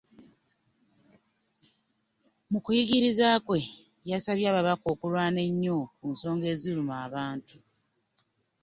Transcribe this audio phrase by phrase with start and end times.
[2.51, 3.59] Mu kuyigiriza kwe,
[4.09, 7.55] yasabye ababaka okulwana ennyo ku nsonga eziruma abantu